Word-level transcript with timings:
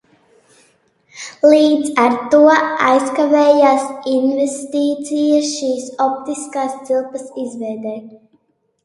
Līdz 1.49 1.91
ar 2.03 2.15
to 2.33 2.39
aizkavējās 2.53 3.85
investīcijas 4.13 5.51
šīs 5.59 5.85
optiskās 6.07 6.75
cilpas 6.89 7.29
izveidei. 7.45 7.95